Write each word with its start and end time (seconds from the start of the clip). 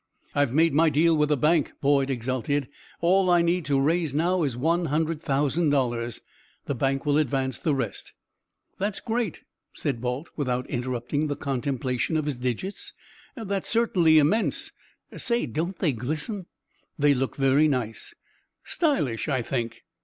"I 0.33 0.39
have 0.39 0.51
made 0.51 0.73
my 0.73 0.89
deal 0.89 1.15
with 1.15 1.29
the 1.29 1.37
bank," 1.37 1.73
Boyd 1.79 2.09
exulted. 2.09 2.67
"All 3.01 3.29
I 3.29 3.43
need 3.43 3.65
to 3.65 3.79
raise 3.79 4.15
now 4.15 4.41
is 4.41 4.57
one 4.57 4.85
hundred 4.85 5.21
thousand 5.21 5.69
dollars. 5.69 6.21
The 6.65 6.73
bank 6.73 7.05
will 7.05 7.19
advance 7.19 7.59
the 7.59 7.75
rest." 7.75 8.11
"That's 8.79 8.99
great," 8.99 9.41
said 9.73 10.01
Balt, 10.01 10.31
without 10.35 10.67
interrupting 10.71 11.27
the 11.27 11.35
contemplation 11.35 12.17
of 12.17 12.25
his 12.25 12.37
digits. 12.37 12.93
"That's 13.35 13.69
certainly 13.69 14.17
immense. 14.17 14.71
Say! 15.17 15.45
Don't 15.45 15.77
they 15.77 15.91
glisten?" 15.91 16.47
"They 16.97 17.13
look 17.13 17.35
very 17.35 17.67
nice" 17.67 18.15
"Stylish! 18.63 19.29
I 19.29 19.43
think." 19.43 19.83